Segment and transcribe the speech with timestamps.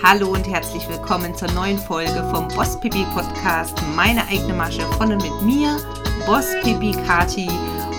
[0.00, 3.76] Hallo und herzlich willkommen zur neuen Folge vom Boss Pipi Podcast.
[3.96, 5.76] Meine eigene Masche von und mit mir,
[6.24, 7.48] Boss Pipi Kati.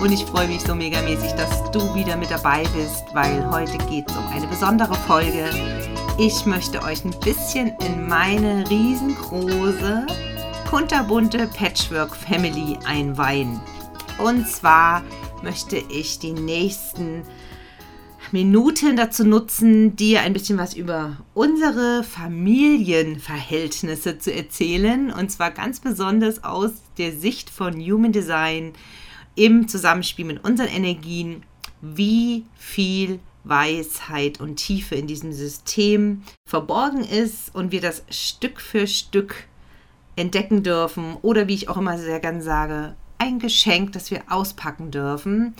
[0.00, 4.10] Und ich freue mich so megamäßig, dass du wieder mit dabei bist, weil heute geht
[4.10, 5.50] es um eine besondere Folge.
[6.18, 10.06] Ich möchte euch ein bisschen in meine riesengroße,
[10.70, 13.60] kunterbunte Patchwork Family einweihen.
[14.16, 15.02] Und zwar
[15.42, 17.24] möchte ich die nächsten
[18.32, 25.12] Minuten dazu nutzen, dir ein bisschen was über unsere Familienverhältnisse zu erzählen.
[25.12, 28.72] Und zwar ganz besonders aus der Sicht von Human Design
[29.34, 31.42] im Zusammenspiel mit unseren Energien,
[31.80, 38.86] wie viel Weisheit und Tiefe in diesem System verborgen ist und wir das Stück für
[38.86, 39.46] Stück
[40.16, 44.90] entdecken dürfen oder wie ich auch immer sehr gern sage, ein Geschenk, das wir auspacken
[44.90, 45.54] dürfen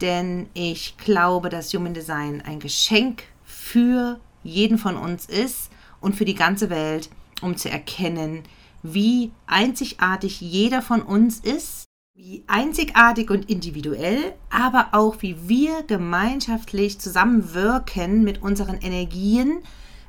[0.00, 6.24] denn ich glaube, dass Human Design ein Geschenk für jeden von uns ist und für
[6.24, 7.10] die ganze Welt,
[7.42, 8.42] um zu erkennen,
[8.82, 16.98] wie einzigartig jeder von uns ist, wie einzigartig und individuell, aber auch wie wir gemeinschaftlich
[16.98, 19.58] zusammenwirken mit unseren Energien,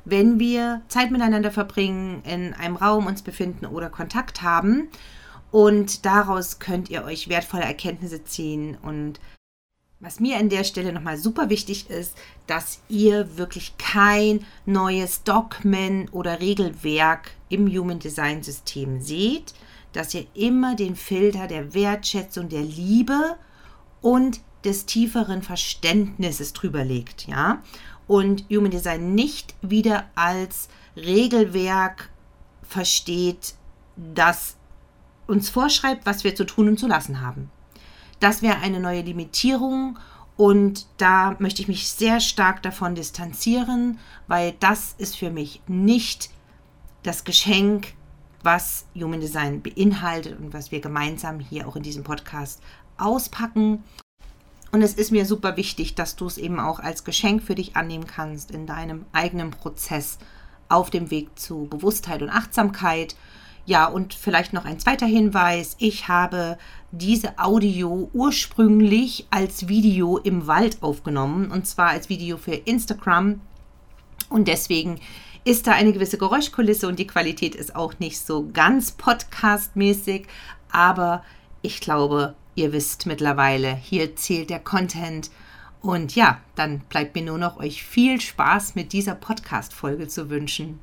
[0.04, 4.88] wenn wir Zeit miteinander verbringen, in einem Raum uns befinden oder Kontakt haben.
[5.50, 9.20] Und daraus könnt ihr euch wertvolle Erkenntnisse ziehen und
[10.02, 16.08] was mir an der Stelle nochmal super wichtig ist, dass ihr wirklich kein neues Dogmen
[16.10, 19.54] oder Regelwerk im Human Design System seht,
[19.92, 23.36] dass ihr immer den Filter der Wertschätzung, der Liebe
[24.00, 27.62] und des tieferen Verständnisses drüber legt, ja?
[28.08, 32.10] Und Human Design nicht wieder als Regelwerk
[32.62, 33.54] versteht,
[33.96, 34.56] das
[35.28, 37.50] uns vorschreibt, was wir zu tun und zu lassen haben.
[38.22, 39.98] Das wäre eine neue Limitierung
[40.36, 43.98] und da möchte ich mich sehr stark davon distanzieren,
[44.28, 46.30] weil das ist für mich nicht
[47.02, 47.94] das Geschenk,
[48.44, 52.62] was Human Design beinhaltet und was wir gemeinsam hier auch in diesem Podcast
[52.96, 53.82] auspacken.
[54.70, 57.74] Und es ist mir super wichtig, dass du es eben auch als Geschenk für dich
[57.74, 60.18] annehmen kannst in deinem eigenen Prozess
[60.68, 63.16] auf dem Weg zu Bewusstheit und Achtsamkeit
[63.64, 65.76] ja, und vielleicht noch ein zweiter Hinweis.
[65.78, 66.58] Ich habe
[66.90, 73.40] diese Audio ursprünglich als Video im Wald aufgenommen und zwar als Video für Instagram.
[74.28, 74.98] Und deswegen
[75.44, 80.26] ist da eine gewisse Geräuschkulisse und die Qualität ist auch nicht so ganz podcastmäßig.
[80.72, 81.22] Aber
[81.62, 85.30] ich glaube, ihr wisst mittlerweile, hier zählt der Content.
[85.80, 90.80] Und ja, dann bleibt mir nur noch euch viel Spaß mit dieser Podcast-Folge zu wünschen.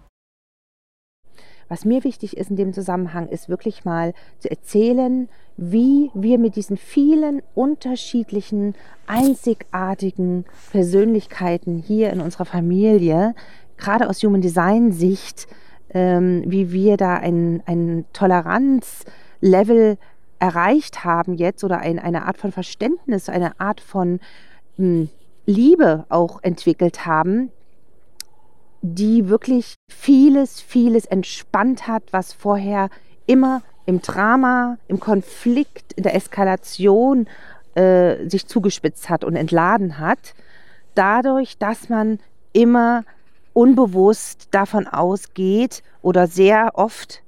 [1.70, 6.56] Was mir wichtig ist in dem Zusammenhang, ist wirklich mal zu erzählen, wie wir mit
[6.56, 8.74] diesen vielen unterschiedlichen,
[9.06, 13.36] einzigartigen Persönlichkeiten hier in unserer Familie,
[13.78, 15.48] gerade aus Human Design Sicht,
[15.94, 19.98] ähm, wie wir da ein, ein Toleranzlevel
[20.40, 24.20] erreicht haben jetzt oder ein, eine Art von Verständnis, eine Art von
[24.78, 25.10] mh, hm,
[25.46, 27.52] Liebe auch entwickelt haben,
[28.82, 32.90] die wirklich vieles, vieles entspannt hat, was vorher
[33.26, 37.28] immer im Drama, im Konflikt, in der Eskalation
[37.76, 40.34] äh, sich zugespitzt hat und entladen hat.
[40.96, 42.20] Dadurch, dass man
[42.54, 43.04] immer
[43.54, 47.22] unbewusst davon ausgeht oder sehr oft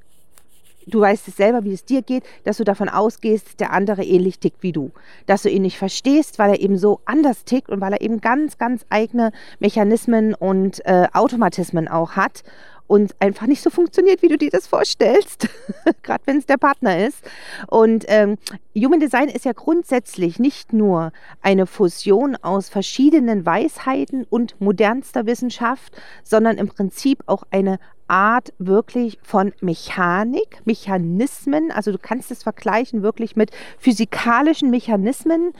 [0.91, 4.39] du weißt es selber, wie es dir geht, dass du davon ausgehst, der andere ähnlich
[4.39, 4.91] tickt wie du.
[5.25, 8.21] Dass du ihn nicht verstehst, weil er eben so anders tickt und weil er eben
[8.21, 12.43] ganz, ganz eigene Mechanismen und äh, Automatismen auch hat
[12.91, 15.47] und einfach nicht so funktioniert, wie du dir das vorstellst,
[16.03, 17.23] gerade wenn es der Partner ist.
[17.67, 18.37] Und ähm,
[18.75, 25.95] Human Design ist ja grundsätzlich nicht nur eine Fusion aus verschiedenen Weisheiten und modernster Wissenschaft,
[26.23, 27.79] sondern im Prinzip auch eine
[28.11, 31.71] Art wirklich von Mechanik, Mechanismen.
[31.71, 35.53] Also du kannst es vergleichen wirklich mit physikalischen Mechanismen.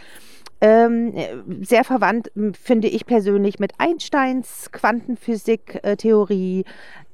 [0.60, 1.14] Ähm,
[1.62, 2.30] sehr verwandt
[2.62, 6.66] finde ich persönlich mit Einsteins Quantenphysik-Theorie,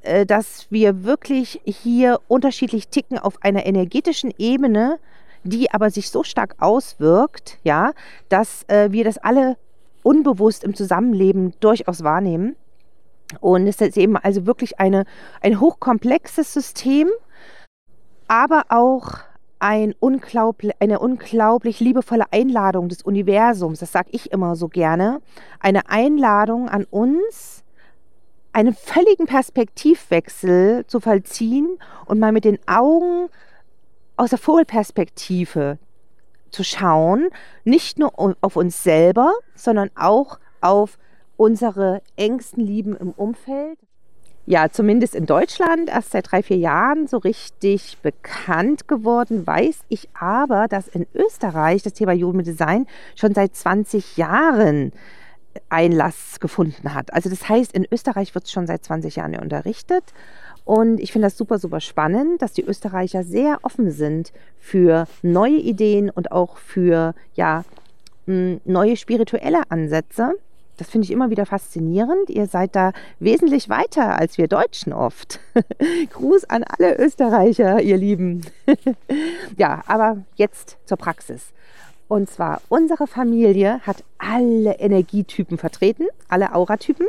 [0.01, 5.00] äh, dass wir wirklich hier unterschiedlich ticken auf einer energetischen Ebene,
[5.44, 7.94] die aber sich so stark auswirkt, ja,
[8.28, 9.56] dass äh, wir das alle
[10.01, 12.56] unbewusst im Zusammenleben durchaus wahrnehmen.
[13.42, 15.06] Und es ist eben also wirklich eine,
[15.42, 17.10] ein hochkomplexes System,
[18.28, 19.20] aber auch
[19.60, 25.22] ein unglaublich, eine unglaublich liebevolle Einladung des Universums, das sage ich immer so gerne,
[25.60, 27.64] eine Einladung an uns,
[28.54, 33.30] einen völligen Perspektivwechsel zu vollziehen und mal mit den Augen
[34.16, 35.78] aus der Vogelperspektive
[36.50, 37.30] zu schauen,
[37.66, 40.98] nicht nur auf uns selber, sondern auch auf
[41.38, 43.80] unsere engsten Lieben im Umfeld.
[44.45, 49.45] ja zumindest in Deutschland erst seit drei, vier Jahren so richtig bekannt geworden.
[49.45, 54.94] Weiß ich aber, dass in Österreich das Thema Human Design schon seit 20 Jahren
[55.69, 57.13] Einlass gefunden hat.
[57.13, 60.04] Also das heißt, in Österreich wird es schon seit 20 Jahren unterrichtet.
[60.66, 65.57] Und ich finde das super, super spannend, dass die Österreicher sehr offen sind für neue
[65.57, 67.63] Ideen und auch für ja,
[68.25, 70.33] neue spirituelle Ansätze.
[70.78, 72.30] Das finde ich immer wieder faszinierend.
[72.30, 75.40] Ihr seid da wesentlich weiter als wir Deutschen oft.
[76.12, 78.46] Gruß an alle Österreicher, ihr Lieben.
[79.58, 81.48] ja, aber jetzt zur Praxis.
[82.08, 87.08] Und zwar, unsere Familie hat alle Energietypen vertreten, alle Auratypen.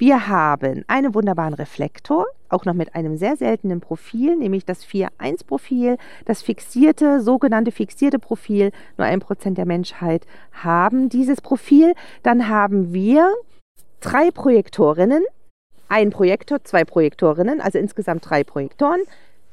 [0.00, 5.98] Wir haben einen wunderbaren Reflektor, auch noch mit einem sehr seltenen Profil, nämlich das 4-1-Profil,
[6.24, 8.72] das fixierte, sogenannte fixierte Profil.
[8.96, 11.92] Nur ein Prozent der Menschheit haben dieses Profil.
[12.22, 13.30] Dann haben wir
[14.00, 15.22] drei Projektorinnen,
[15.90, 19.02] ein Projektor, zwei Projektorinnen, also insgesamt drei Projektoren,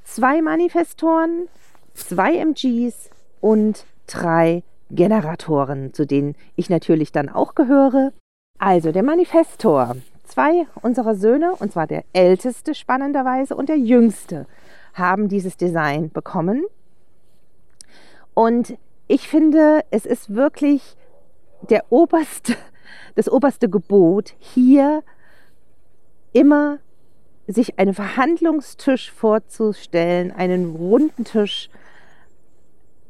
[0.05, 1.49] zwei Manifestoren,
[1.93, 3.09] zwei MGs
[3.41, 8.13] und drei Generatoren, zu denen ich natürlich dann auch gehöre.
[8.59, 9.97] Also der Manifestor,
[10.27, 14.45] Zwei unserer Söhne, und zwar der älteste spannenderweise und der jüngste,
[14.93, 16.65] haben dieses Design bekommen.
[18.33, 18.77] Und
[19.07, 20.97] ich finde, es ist wirklich
[21.69, 22.55] der oberste,
[23.15, 25.01] das oberste Gebot, hier
[26.33, 26.79] immer
[27.47, 31.69] sich einen Verhandlungstisch vorzustellen, einen runden Tisch,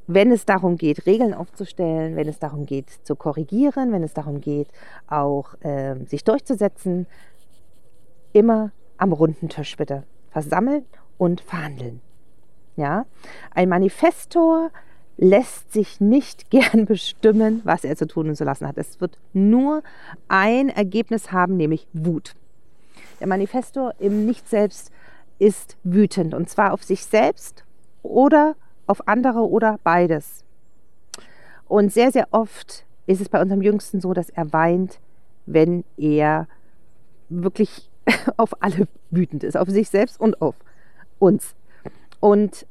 [0.08, 4.40] wenn es darum geht, Regeln aufzustellen, wenn es darum geht, zu korrigieren, wenn es darum
[4.40, 4.70] geht,
[5.08, 7.08] auch äh, sich durchzusetzen,
[8.32, 10.86] immer am runden Tisch bitte versammeln
[11.18, 12.02] und verhandeln.
[12.78, 13.06] Ja,
[13.52, 14.72] ein Manifestor
[15.18, 18.78] lässt sich nicht gern bestimmen, was er zu tun und zu lassen hat.
[18.78, 19.84] Es wird nur
[20.28, 22.36] ein Ergebnis haben, nämlich Wut.
[23.20, 24.92] Der Manifestor im Nicht-Selbst
[25.40, 27.64] ist wütend und zwar auf sich selbst
[28.04, 28.56] oder
[28.88, 30.44] auf andere oder beides.
[31.68, 35.00] Und sehr, sehr oft ist es bei unserem Jüngsten so, dass er weint,
[35.46, 36.48] wenn er
[37.30, 37.90] wirklich
[38.38, 40.56] auf alle wütend ist, auf sich selbst und auf
[41.20, 41.56] uns.
[42.20, 42.66] Und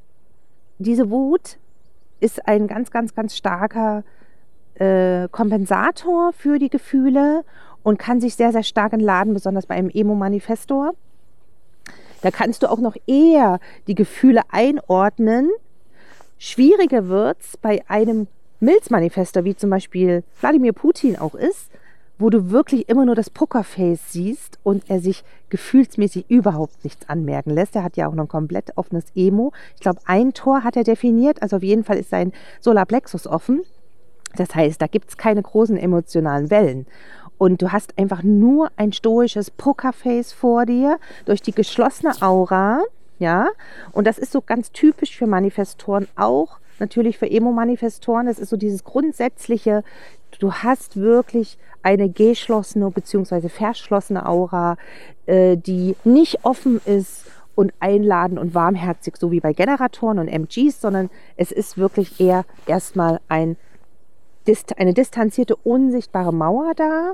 [0.78, 1.58] diese Wut
[2.20, 4.04] ist ein ganz, ganz, ganz starker
[4.74, 7.44] äh, Kompensator für die Gefühle
[7.82, 10.94] und kann sich sehr, sehr stark entladen, besonders bei einem Emo-Manifestor.
[12.22, 15.50] Da kannst du auch noch eher die Gefühle einordnen
[16.38, 18.28] Schwieriger wird es bei einem
[18.60, 21.70] Milzmanifester, wie zum Beispiel Wladimir Putin auch ist,
[22.18, 27.50] wo du wirklich immer nur das Pokerface siehst und er sich gefühlsmäßig überhaupt nichts anmerken
[27.50, 27.76] lässt.
[27.76, 29.52] Er hat ja auch noch ein komplett offenes Emo.
[29.74, 33.62] Ich glaube, ein Tor hat er definiert, also auf jeden Fall ist sein Solarplexus offen.
[34.36, 36.86] Das heißt, da gibt es keine großen emotionalen Wellen.
[37.38, 42.82] Und du hast einfach nur ein stoisches Pokerface vor dir durch die geschlossene Aura
[43.18, 43.48] ja,
[43.92, 48.26] und das ist so ganz typisch für Manifestoren auch, natürlich für Emo-Manifestoren.
[48.26, 49.82] Das ist so dieses grundsätzliche,
[50.38, 53.48] du hast wirklich eine geschlossene bzw.
[53.48, 54.76] verschlossene Aura,
[55.26, 57.24] äh, die nicht offen ist
[57.54, 62.44] und einladend und warmherzig, so wie bei Generatoren und MGs, sondern es ist wirklich eher
[62.66, 63.56] erstmal ein,
[64.76, 67.12] eine distanzierte, unsichtbare Mauer da.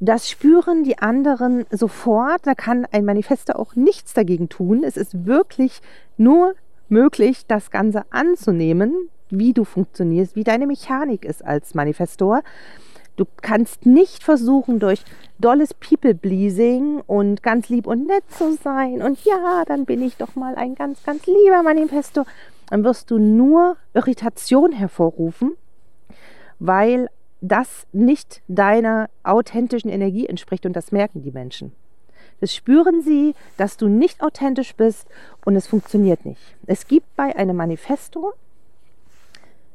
[0.00, 2.46] Das spüren die anderen sofort.
[2.46, 4.84] Da kann ein Manifester auch nichts dagegen tun.
[4.84, 5.80] Es ist wirklich
[6.16, 6.54] nur
[6.88, 8.94] möglich, das Ganze anzunehmen,
[9.30, 12.42] wie du funktionierst, wie deine Mechanik ist als Manifestor.
[13.16, 15.02] Du kannst nicht versuchen, durch
[15.40, 20.36] dolles People-Pleasing und ganz lieb und nett zu sein und ja, dann bin ich doch
[20.36, 22.26] mal ein ganz, ganz lieber Manifestor.
[22.70, 25.56] Dann wirst du nur Irritation hervorrufen,
[26.60, 27.08] weil
[27.40, 31.72] das nicht deiner authentischen Energie entspricht und das merken die Menschen.
[32.40, 35.08] Das spüren sie, dass du nicht authentisch bist
[35.44, 36.40] und es funktioniert nicht.
[36.66, 38.32] Es gibt bei einem Manifesto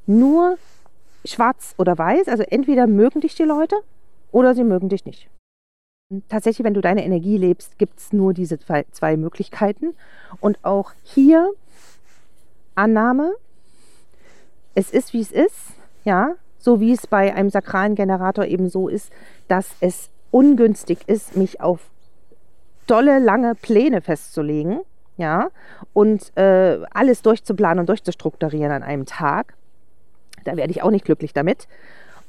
[0.05, 0.57] nur
[1.25, 3.75] schwarz oder weiß, also entweder mögen dich die Leute
[4.31, 5.29] oder sie mögen dich nicht.
[6.29, 9.95] Tatsächlich, wenn du deine Energie lebst, gibt es nur diese zwei, Möglichkeiten.
[10.41, 11.51] Und auch hier
[12.75, 13.33] Annahme,
[14.75, 18.87] es ist, wie es ist, ja, so wie es bei einem sakralen Generator eben so
[18.87, 19.11] ist,
[19.49, 21.81] dass es ungünstig ist, mich auf
[22.87, 24.79] tolle, lange Pläne festzulegen,
[25.17, 25.49] ja,
[25.91, 29.55] und äh, alles durchzuplanen und durchzustrukturieren an einem Tag.
[30.45, 31.67] Da werde ich auch nicht glücklich damit.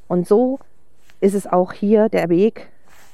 [0.09, 0.59] Und so
[1.21, 2.69] ist es auch hier der Weg,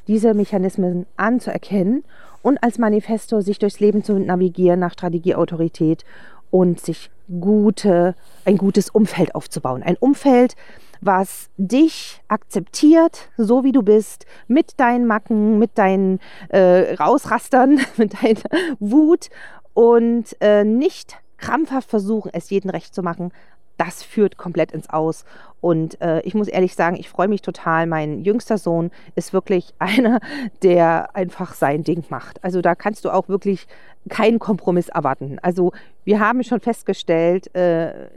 [0.08, 2.02] diese Mechanismen anzuerkennen
[2.40, 6.06] und als Manifestor sich durchs Leben zu navigieren nach Strategieautorität
[6.50, 7.10] und sich
[7.40, 8.14] gute,
[8.46, 9.82] ein gutes Umfeld aufzubauen.
[9.82, 10.56] Ein Umfeld,
[11.00, 18.23] was dich akzeptiert, so wie du bist, mit deinen Macken, mit deinen äh, Rausrastern, mit
[18.23, 19.30] deiner Wut
[19.75, 23.33] und äh, nicht krampfhaft versuchen, es jedem recht zu machen.
[23.78, 25.25] Das führt komplett ins Aus.
[25.62, 27.87] Und äh, ich muss ehrlich sagen, ich freue mich total.
[27.87, 30.21] Mein jüngster Sohn ist wirklich einer,
[30.62, 32.45] der einfach sein Ding macht.
[32.45, 33.66] Also da kannst du auch wirklich
[34.11, 35.38] keinen Kompromiss erwarten.
[35.40, 35.73] Also
[36.04, 38.11] wir haben schon festgestellt, äh,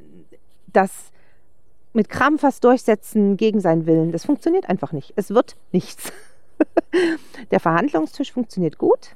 [0.73, 1.12] dass
[1.93, 5.13] mit Krampf was durchsetzen gegen seinen Willen, das funktioniert einfach nicht.
[5.15, 6.11] Es wird nichts.
[7.51, 9.15] Der Verhandlungstisch funktioniert gut.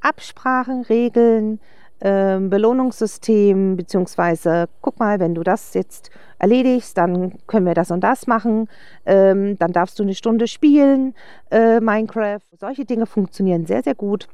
[0.00, 1.60] Absprachen, Regeln,
[2.00, 8.00] äh, Belohnungssystem, beziehungsweise guck mal, wenn du das jetzt erledigst, dann können wir das und
[8.00, 8.68] das machen.
[9.06, 11.14] Ähm, dann darfst du eine Stunde spielen,
[11.50, 12.40] äh, Minecraft.
[12.58, 14.28] Solche Dinge funktionieren sehr, sehr gut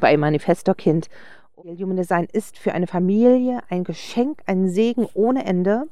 [0.00, 1.08] bei Manifestor-Kind.
[1.56, 5.86] Human Design ist für eine Familie ein Geschenk, ein Segen ohne Ende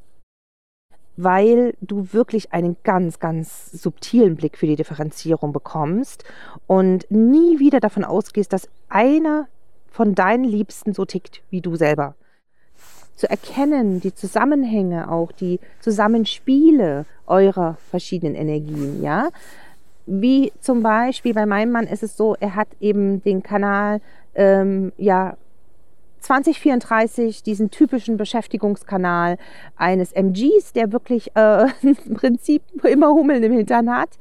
[1.17, 6.25] weil du wirklich einen ganz, ganz subtilen Blick für die Differenzierung bekommst
[6.67, 9.47] und nie wieder davon ausgehst, dass einer
[9.91, 12.15] von deinen Liebsten so tickt wie du selber.
[13.17, 19.29] Zu erkennen, die Zusammenhänge, auch die Zusammenspiele eurer verschiedenen Energien, ja.
[20.07, 24.01] Wie zum Beispiel bei meinem Mann ist es so, er hat eben den Kanal
[24.35, 25.37] ähm, ja
[26.23, 29.39] 2034 diesen typischen Beschäftigungskanal
[29.77, 34.19] eines MGs, der wirklich äh, im Prinzip immer Hummeln im Hintern hat.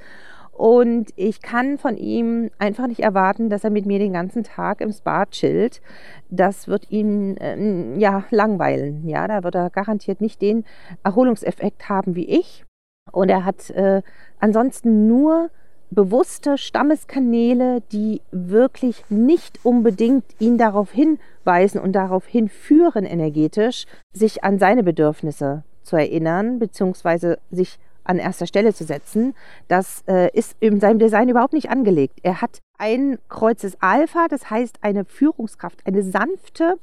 [0.52, 4.82] Und ich kann von ihm einfach nicht erwarten, dass er mit mir den ganzen Tag
[4.82, 5.82] im Spa chillt.
[6.30, 9.08] Das wird ihn äh, ja langweilen.
[9.08, 10.66] Ja, da wird er garantiert nicht den
[11.04, 12.66] Erholungseffekt haben wie ich.
[13.12, 14.02] Und er hat äh,
[14.40, 15.50] ansonsten nur
[15.92, 24.58] bewusste Stammeskanäle, die wirklich nicht unbedingt ihn darauf hinweisen und darauf hinführen energetisch, sich an
[24.58, 29.36] seine Bedürfnisse zu erinnern, beziehungsweise sich an erster Stelle zu setzen.
[29.68, 32.20] Das äh, ist in seinem Design überhaupt nicht angelegt.
[32.24, 36.80] Er hat ein Kreuzes Alpha, das heißt eine Führungskraft, eine sanfte,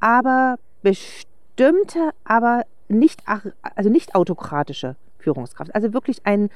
[0.00, 5.74] aber bestimmte, aber nicht, also nicht autokratische Führungskraft.
[5.74, 6.50] Also wirklich ein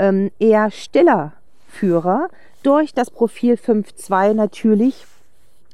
[0.00, 1.34] ähm, eher stiller
[1.68, 2.28] Führer
[2.62, 5.06] durch das Profil 5.2 natürlich,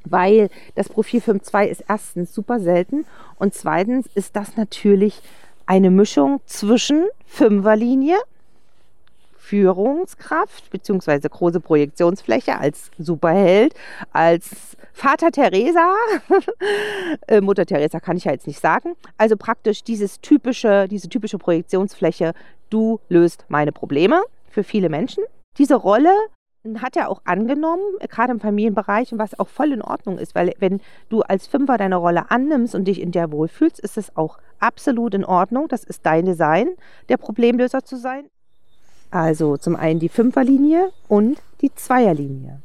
[0.04, 3.06] weil das Profil 5.2 ist erstens super selten
[3.38, 5.22] und zweitens ist das natürlich
[5.64, 8.16] eine Mischung zwischen Fünferlinie,
[9.38, 11.28] Führungskraft bzw.
[11.28, 13.74] große Projektionsfläche als Superheld,
[14.12, 15.94] als Vater Teresa,
[17.28, 18.96] äh, Mutter Teresa kann ich ja jetzt nicht sagen.
[19.18, 22.32] Also praktisch dieses typische, diese typische Projektionsfläche,
[22.70, 25.24] du löst meine Probleme für viele Menschen.
[25.58, 26.10] Diese Rolle
[26.80, 30.52] hat er auch angenommen, gerade im Familienbereich, und was auch voll in Ordnung ist, weil
[30.58, 34.38] wenn du als Fünfer deine Rolle annimmst und dich in der wohlfühlst, ist es auch
[34.58, 35.68] absolut in Ordnung.
[35.68, 36.70] Das ist dein Design,
[37.08, 38.24] der Problemlöser zu sein.
[39.10, 42.60] Also zum einen die Fünferlinie und die Zweierlinie.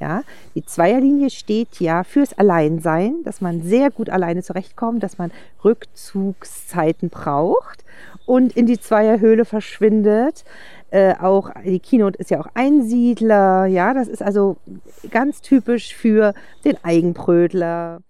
[0.00, 0.22] Ja,
[0.54, 5.30] die Zweierlinie steht ja fürs Alleinsein, dass man sehr gut alleine zurechtkommt, dass man
[5.64, 7.84] Rückzugszeiten braucht
[8.26, 10.44] und in die Zweierhöhle verschwindet.
[10.90, 13.66] Äh, auch die Keynote ist ja auch Einsiedler.
[13.66, 14.56] Ja, das ist also
[15.10, 16.34] ganz typisch für
[16.64, 18.00] den Eigenbrötler.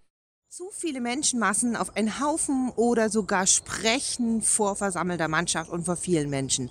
[0.49, 6.31] Zu viele Menschenmassen auf einen Haufen oder sogar sprechen vor versammelter Mannschaft und vor vielen
[6.31, 6.71] Menschen.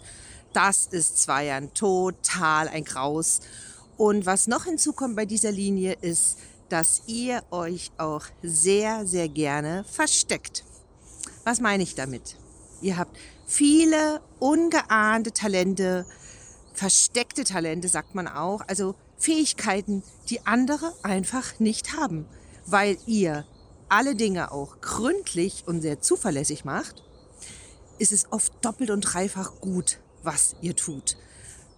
[0.54, 3.42] Das ist Zweiern total ein Graus.
[3.98, 6.38] Und was noch hinzukommt bei dieser Linie ist,
[6.70, 10.64] dass ihr euch auch sehr, sehr gerne versteckt.
[11.44, 12.38] Was meine ich damit?
[12.82, 16.06] Ihr habt viele ungeahnte Talente,
[16.74, 22.26] versteckte Talente, sagt man auch, also Fähigkeiten, die andere einfach nicht haben,
[22.66, 23.46] weil ihr
[23.90, 27.04] alle Dinge auch gründlich und sehr zuverlässig macht,
[28.00, 31.16] ist es oft doppelt und dreifach gut, was ihr tut.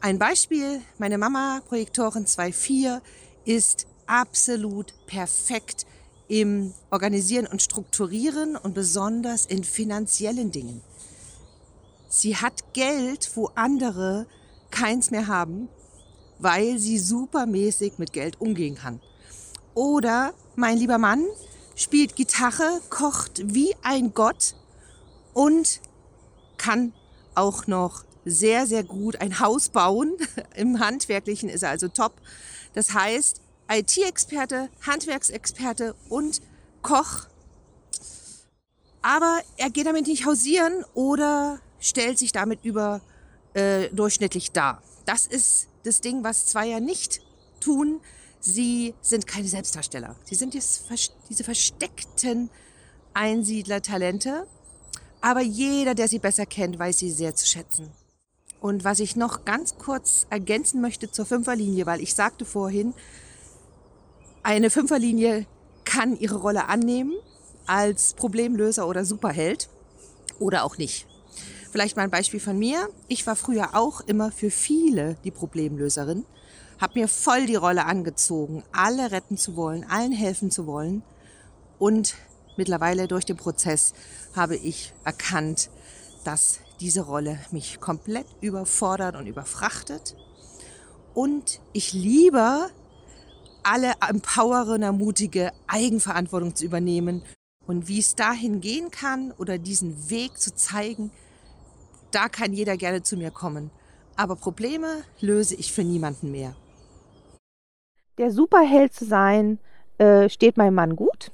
[0.02, 3.02] Ein Beispiel, meine Mama, Projektorin 2.4,
[3.46, 5.86] ist absolut perfekt
[6.28, 10.82] im Organisieren und Strukturieren und besonders in finanziellen Dingen.
[12.08, 14.28] Sie hat Geld, wo andere
[14.70, 15.70] keins mehr haben,
[16.40, 19.02] weil sie supermäßig mit Geld umgehen kann.
[19.74, 21.26] Oder mein lieber Mann
[21.76, 24.56] spielt Gitarre, kocht wie ein Gott
[25.34, 25.82] und
[26.58, 26.94] kann
[27.36, 30.14] auch noch sehr, sehr gut ein Haus bauen.
[30.56, 32.14] Im Handwerklichen ist er also top.
[32.74, 33.42] Das heißt,
[33.72, 36.42] IT-Experte, Handwerksexperte und
[36.82, 37.28] Koch.
[39.02, 44.82] Aber er geht damit nicht hausieren oder stellt sich damit überdurchschnittlich äh, dar.
[45.06, 47.22] Das ist das Ding, was Zweier nicht
[47.60, 48.02] tun.
[48.40, 50.16] Sie sind keine Selbstdarsteller.
[50.24, 52.50] Sie sind diese versteckten
[53.14, 54.48] Einsiedlertalente,
[55.22, 57.90] Aber jeder, der sie besser kennt, weiß sie sehr zu schätzen.
[58.66, 62.96] Und was ich noch ganz kurz ergänzen möchte zur Fünferlinie, weil ich sagte vorhin,
[64.42, 65.46] eine Fünferlinie
[65.84, 67.14] kann ihre Rolle annehmen
[67.68, 69.70] als Problemlöser oder Superheld
[70.40, 71.06] oder auch nicht.
[71.72, 72.90] Vielleicht mal ein Beispiel von mir.
[73.08, 76.26] Ich war früher auch immer für viele die Problemlöserin,
[76.82, 81.04] habe mir voll die Rolle angezogen, alle retten zu wollen, allen helfen zu wollen.
[81.78, 82.16] Und
[82.58, 83.94] mittlerweile durch den Prozess
[84.36, 85.70] habe ich erkannt,
[86.24, 90.16] dass diese Rolle mich komplett überfordert und überfrachtet.
[91.14, 92.70] Und ich liebe
[93.64, 97.24] alle empoweren, ermutige, Eigenverantwortung zu übernehmen.
[97.66, 101.12] Und wie es dahin gehen kann oder diesen Weg zu zeigen,
[102.12, 103.72] da kann jeder gerne zu mir kommen.
[104.16, 106.56] Aber Probleme löse ich für niemanden mehr.
[108.18, 109.60] Der Superheld zu sein,
[109.98, 111.32] äh, steht meinem Mann gut.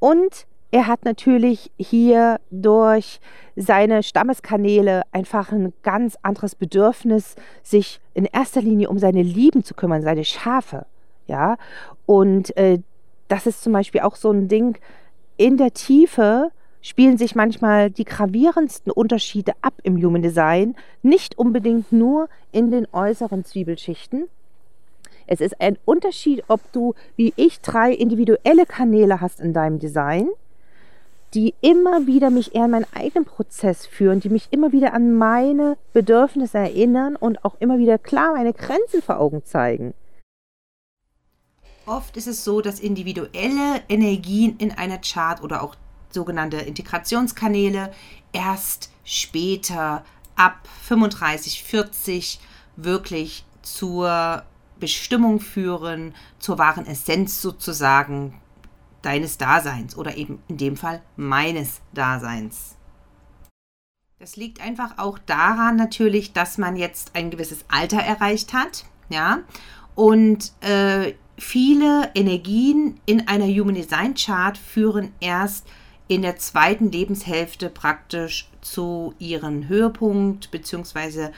[0.00, 3.20] Und er hat natürlich hier durch
[3.56, 9.74] seine Stammeskanäle einfach ein ganz anderes Bedürfnis, sich in erster Linie um seine Lieben zu
[9.74, 10.86] kümmern, seine Schafe.
[11.26, 11.56] Ja,
[12.06, 12.80] und äh,
[13.28, 14.78] das ist zum Beispiel auch so ein Ding.
[15.36, 21.92] In der Tiefe spielen sich manchmal die gravierendsten Unterschiede ab im Human Design, nicht unbedingt
[21.92, 24.28] nur in den äußeren Zwiebelschichten.
[25.26, 30.28] Es ist ein Unterschied, ob du, wie ich, drei individuelle Kanäle hast in deinem Design
[31.34, 35.12] die immer wieder mich eher in meinen eigenen Prozess führen, die mich immer wieder an
[35.12, 39.94] meine Bedürfnisse erinnern und auch immer wieder klar meine Grenzen vor Augen zeigen.
[41.86, 45.74] Oft ist es so, dass individuelle Energien in einer Chart oder auch
[46.10, 47.92] sogenannte Integrationskanäle
[48.32, 50.04] erst später
[50.36, 52.40] ab 35, 40
[52.76, 54.42] wirklich zur
[54.78, 58.40] Bestimmung führen, zur wahren Essenz sozusagen
[59.02, 62.76] deines Daseins oder eben in dem Fall meines Daseins.
[64.18, 69.40] Das liegt einfach auch daran natürlich, dass man jetzt ein gewisses Alter erreicht hat, ja,
[69.94, 75.66] und äh, viele Energien in einer Human Design Chart führen erst
[76.08, 81.28] in der zweiten Lebenshälfte praktisch zu ihrem Höhepunkt bzw.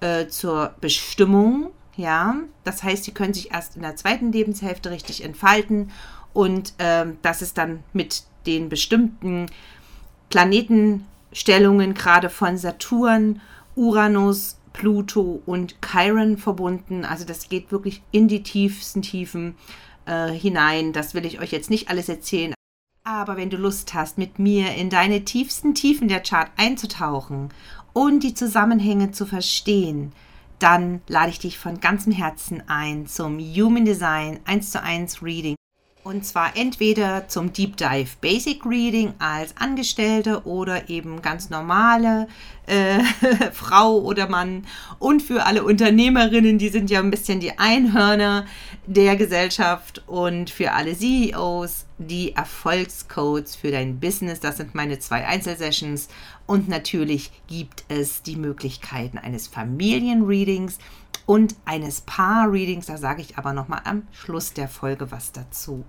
[0.00, 2.36] Äh, zur Bestimmung, ja.
[2.64, 5.90] Das heißt, sie können sich erst in der zweiten Lebenshälfte richtig entfalten
[6.32, 9.46] und ähm, das ist dann mit den bestimmten
[10.30, 13.40] Planetenstellungen, gerade von Saturn,
[13.76, 17.04] Uranus, Pluto und Chiron verbunden.
[17.04, 19.54] Also das geht wirklich in die tiefsten Tiefen
[20.06, 20.92] äh, hinein.
[20.92, 22.54] Das will ich euch jetzt nicht alles erzählen.
[23.04, 27.48] Aber wenn du Lust hast, mit mir in deine tiefsten Tiefen der Chart einzutauchen
[27.92, 30.12] und die Zusammenhänge zu verstehen,
[30.60, 35.56] dann lade ich dich von ganzem Herzen ein zum Human Design 1 zu 1 Reading.
[36.04, 42.26] Und zwar entweder zum Deep Dive Basic Reading als Angestellte oder eben ganz normale
[42.66, 42.98] äh,
[43.52, 44.66] Frau oder Mann.
[44.98, 48.46] Und für alle Unternehmerinnen, die sind ja ein bisschen die Einhörner
[48.86, 50.02] der Gesellschaft.
[50.08, 54.40] Und für alle CEOs die Erfolgscodes für dein Business.
[54.40, 56.08] Das sind meine zwei Einzelsessions.
[56.46, 60.78] Und natürlich gibt es die Möglichkeiten eines Familienreadings
[61.26, 62.86] und eines Paar-Readings.
[62.86, 65.84] Da sage ich aber nochmal am Schluss der Folge was dazu.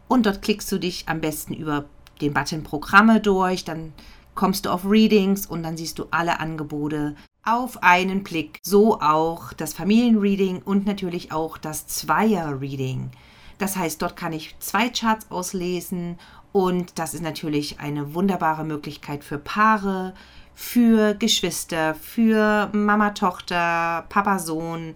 [0.07, 1.85] und dort klickst du dich am besten über
[2.21, 3.93] den Button Programme durch, dann
[4.35, 8.59] kommst du auf Readings und dann siehst du alle Angebote auf einen Blick.
[8.63, 13.11] So auch das Familienreading und natürlich auch das Zweier-Reading.
[13.57, 16.17] Das heißt, dort kann ich zwei Charts auslesen
[16.51, 20.13] und das ist natürlich eine wunderbare Möglichkeit für Paare,
[20.55, 24.93] für Geschwister, für Mama, Tochter, Papa, Sohn,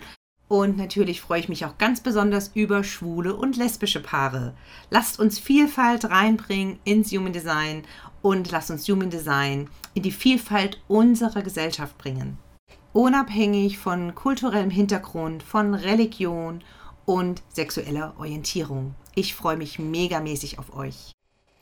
[0.54, 4.54] Und natürlich freue ich mich auch ganz besonders über schwule und lesbische Paare.
[4.92, 7.82] Lasst uns Vielfalt reinbringen ins Human Design
[8.24, 12.40] und lasst uns Human Design in die Vielfalt unserer Gesellschaft bringen.
[12.94, 16.64] Unabhängig von kulturellem Hintergrund, von Religion
[17.06, 18.96] und sexueller Orientierung.
[19.14, 21.12] Ich freue mich megamäßig auf euch.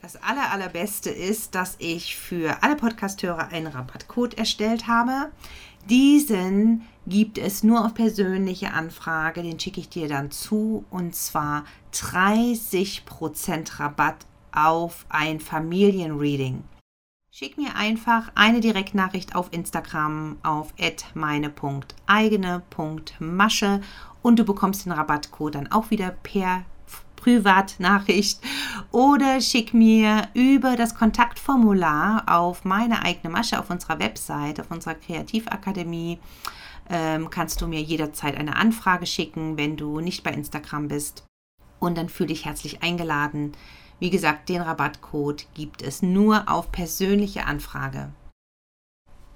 [0.01, 5.31] Das aller, allerbeste ist, dass ich für alle Podcasthörer einen Rabattcode erstellt habe.
[5.89, 11.65] Diesen gibt es nur auf persönliche Anfrage, den schicke ich dir dann zu und zwar
[11.93, 16.63] 30% Rabatt auf ein Familienreading.
[17.33, 20.73] Schick mir einfach eine Direktnachricht auf Instagram auf
[21.13, 23.81] meine.eigene.masche
[24.21, 26.65] und du bekommst den Rabattcode dann auch wieder per
[27.15, 28.41] Privatnachricht
[28.91, 34.95] oder schick mir über das Kontaktformular auf meine eigene Masche auf unserer Website, auf unserer
[34.95, 36.19] Kreativakademie.
[36.89, 41.23] Ähm, kannst du mir jederzeit eine Anfrage schicken, wenn du nicht bei Instagram bist.
[41.79, 43.53] Und dann fühle dich herzlich eingeladen.
[44.01, 48.09] Wie gesagt, den Rabattcode gibt es nur auf persönliche Anfrage.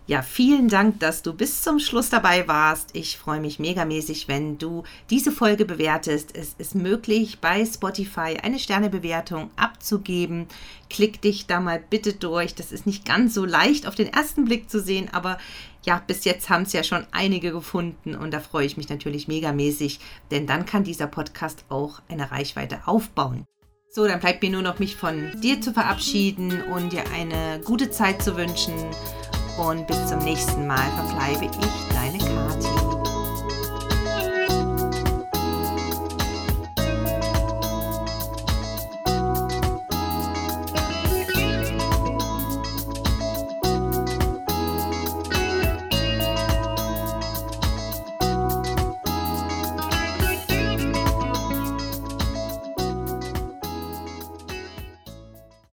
[0.08, 2.90] Ja, vielen Dank, dass du bis zum Schluss dabei warst.
[2.94, 6.36] Ich freue mich megamäßig, wenn du diese Folge bewertest.
[6.36, 10.48] Es ist möglich, bei Spotify eine Sternebewertung abzugeben.
[10.90, 12.56] Klick dich da mal bitte durch.
[12.56, 15.38] Das ist nicht ganz so leicht auf den ersten Blick zu sehen, aber
[15.84, 19.28] ja, bis jetzt haben es ja schon einige gefunden und da freue ich mich natürlich
[19.28, 20.00] megamäßig,
[20.32, 23.46] denn dann kann dieser Podcast auch eine Reichweite aufbauen.
[23.96, 27.90] So, dann bleibt mir nur noch mich von dir zu verabschieden und dir eine gute
[27.90, 28.74] Zeit zu wünschen
[29.58, 31.85] und bis zum nächsten Mal verbleibe ich.